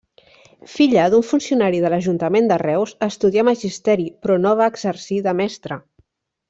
[0.75, 5.81] Filla d'un funcionari de l'Ajuntament de Reus, estudià magisteri, però no va exercir de mestra.